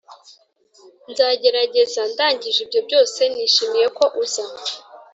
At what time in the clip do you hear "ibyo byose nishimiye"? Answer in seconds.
2.65-3.87